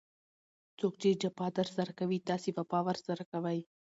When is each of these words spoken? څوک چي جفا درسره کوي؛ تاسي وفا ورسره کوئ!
څوک 0.79 0.93
چي 1.01 1.09
جفا 1.21 1.47
درسره 1.59 1.91
کوي؛ 1.99 2.19
تاسي 2.29 2.49
وفا 2.57 2.79
ورسره 2.87 3.23
کوئ! 3.31 3.59